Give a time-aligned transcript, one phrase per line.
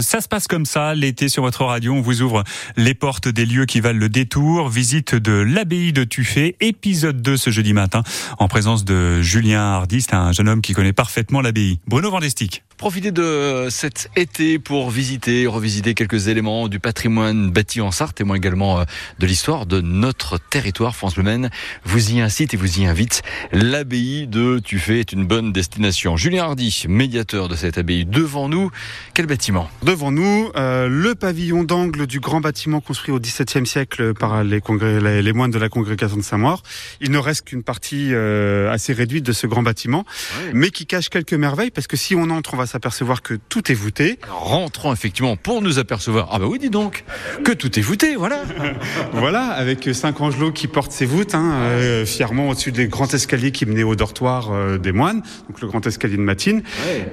[0.00, 2.44] Ça se passe comme ça, l'été sur votre radio, on vous ouvre
[2.76, 4.68] les portes des lieux qui valent le détour.
[4.68, 8.04] Visite de l'abbaye de Tuffet, épisode 2 ce jeudi matin,
[8.38, 11.80] en présence de Julien Hardy, c'est un jeune homme qui connaît parfaitement l'abbaye.
[11.88, 12.62] Bruno Vandestick.
[12.76, 18.36] Profitez de cet été pour visiter, revisiter quelques éléments du patrimoine bâti en Sarthe, témoin
[18.36, 18.84] également euh,
[19.18, 21.48] de l'histoire de notre territoire, France Bleu.
[21.84, 23.22] Vous y incite et vous y invite.
[23.50, 26.16] L'abbaye de Tuffet est une bonne destination.
[26.16, 28.70] Julien Hardy, médiateur de cette abbaye, devant nous,
[29.12, 29.68] quel bâtiment?
[29.88, 34.60] Devant nous, euh, le pavillon d'angle du grand bâtiment construit au XVIIe siècle par les,
[35.00, 36.62] les, les, moines de la congrégation de Saint-Maur.
[37.00, 40.04] Il ne reste qu'une partie euh, assez réduite de ce grand bâtiment,
[40.52, 43.72] mais qui cache quelques merveilles, parce que si on entre, on va s'apercevoir que tout
[43.72, 44.18] est voûté.
[44.24, 46.28] Alors, rentrons effectivement pour nous apercevoir.
[46.32, 47.04] Ah bah oui, dis donc,
[47.42, 48.42] que tout est voûté, voilà.
[49.14, 53.52] voilà, avec cinq angelots qui portent ces voûtes, hein, euh, fièrement au-dessus des grands escaliers
[53.52, 56.62] qui menaient au dortoir euh, des moines, donc le grand escalier de Matine.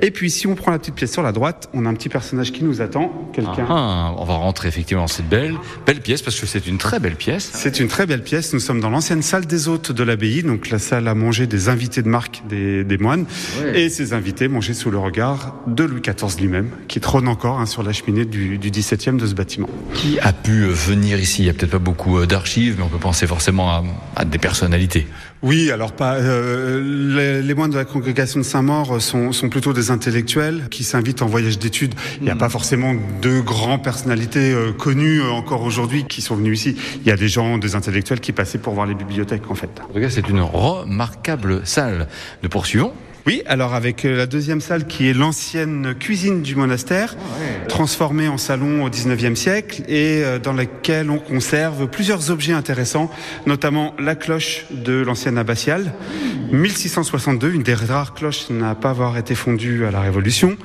[0.00, 2.08] Et puis si on prend la petite pièce sur la droite, on a un petit
[2.08, 3.66] personnage qui nous attend, quelqu'un.
[3.68, 5.54] Ah, on va rentrer effectivement dans cette belle,
[5.86, 7.50] belle pièce, parce que c'est une très belle pièce.
[7.54, 8.52] C'est une très belle pièce.
[8.52, 11.68] Nous sommes dans l'ancienne salle des hôtes de l'abbaye, donc la salle à manger des
[11.68, 13.26] invités de marque des, des moines.
[13.62, 13.82] Ouais.
[13.82, 17.66] Et ces invités mangeaient sous le regard de Louis XIV lui-même, qui trône encore hein,
[17.66, 19.68] sur la cheminée du, du 17e de ce bâtiment.
[19.94, 21.42] Qui a pu venir ici?
[21.42, 23.82] Il n'y a peut-être pas beaucoup d'archives, mais on peut penser forcément à,
[24.16, 25.06] à des personnalités.
[25.42, 26.14] Oui, alors pas.
[26.14, 30.84] Euh, les, les, moines de la congrégation de Saint-Maur sont, sont, plutôt des intellectuels qui
[30.84, 31.94] s'invitent en voyage d'études.
[32.18, 32.38] Il n'y a mmh.
[32.38, 36.76] pas forcément de grandes personnalités euh, connues euh, encore aujourd'hui qui sont venus ici.
[37.00, 39.70] Il y a des gens, des intellectuels qui passaient pour voir les bibliothèques en fait.
[39.88, 42.08] En tout cas, c'est une remarquable salle.
[42.42, 42.92] Nous poursuivons.
[43.24, 48.36] Oui, alors avec la deuxième salle qui est l'ancienne cuisine du monastère, ah transformée en
[48.36, 53.12] salon au 19e siècle et dans laquelle on conserve plusieurs objets intéressants,
[53.46, 55.92] notamment la cloche de l'ancienne abbatiale,
[56.50, 60.56] 1662, une des rares cloches n'a pas avoir été fondue à la Révolution.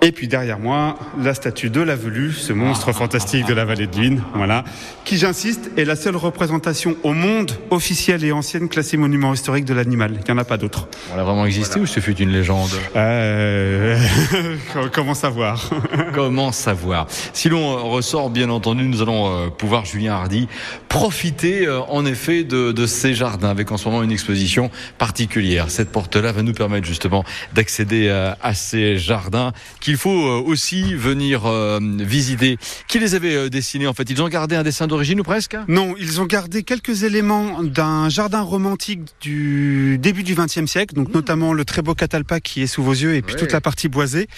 [0.00, 3.88] Et puis derrière moi, la statue de la Velue, ce monstre fantastique de la vallée
[3.88, 4.62] de Lune, voilà,
[5.04, 9.74] qui j'insiste est la seule représentation au monde officielle et ancienne classée monument historique de
[9.74, 10.12] l'animal.
[10.14, 10.86] Il n'y en a pas d'autre.
[11.12, 11.82] Elle a vraiment existé voilà.
[11.82, 12.70] ou ce fut une légende?
[12.94, 13.98] Euh...
[14.92, 15.68] Comment savoir?
[16.14, 17.08] Comment savoir?
[17.32, 20.46] Si l'on ressort, bien entendu, nous allons pouvoir, Julien Hardy,
[20.88, 25.70] profiter en effet de, de ces jardins avec en ce moment une exposition particulière.
[25.70, 29.52] Cette porte-là va nous permettre justement d'accéder à, à ces jardins
[29.88, 32.58] qu'il faut aussi venir euh, visiter.
[32.88, 34.10] Qui les avait euh, dessinés en fait?
[34.10, 35.56] Ils ont gardé un dessin d'origine ou presque?
[35.66, 41.08] Non, ils ont gardé quelques éléments d'un jardin romantique du début du XXe siècle, donc
[41.08, 41.12] mmh.
[41.12, 43.40] notamment le très beau catalpa qui est sous vos yeux et puis ouais.
[43.40, 44.28] toute la partie boisée.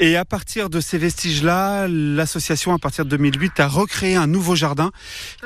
[0.00, 4.56] Et à partir de ces vestiges-là, l'association à partir de 2008 a recréé un nouveau
[4.56, 4.90] jardin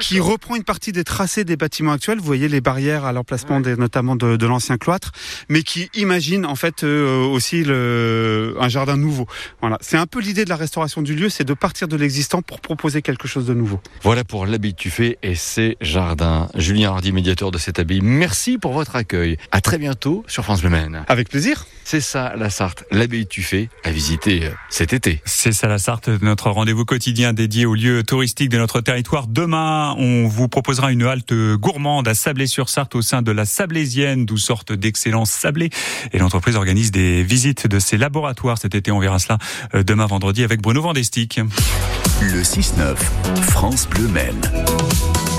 [0.01, 2.21] qui reprend une partie des tracés des bâtiments actuels.
[2.21, 3.77] Vous voyez les barrières à l'emplacement ouais.
[3.77, 5.12] notamment de, de l'ancien cloître,
[5.51, 9.27] mais qui imagine en fait euh, aussi le, un jardin nouveau.
[9.61, 12.43] Voilà, c'est un peu l'idée de la restauration du lieu, c'est de partir de l'existant
[12.43, 13.81] pour proposer quelque chose de nouveau.
[14.03, 16.49] Voilà pour l'abbaye Tuffet et ses jardins.
[16.55, 19.39] Julien Hardy, médiateur de cette abbaye, merci pour votre accueil.
[19.51, 21.05] À très bientôt sur France Le Maine.
[21.09, 21.67] Avec plaisir.
[21.93, 25.21] C'est ça la Sarthe, l'abbaye Tuffet à visiter cet été.
[25.27, 29.27] C'est ça la Sarthe, notre rendez-vous quotidien dédié aux lieux touristiques de notre territoire.
[29.27, 34.39] Demain, on vous proposera une halte gourmande à Sablé-sur-Sarthe au sein de la Sablésienne, d'où
[34.39, 35.69] sorte d'excellence sablé.
[36.15, 38.91] Et l'entreprise organise des visites de ses laboratoires cet été.
[38.91, 39.37] On verra cela
[39.75, 41.41] demain vendredi avec Bruno Vandestick.
[42.23, 42.97] Le 6-9,
[43.51, 44.41] France Bleu Maine.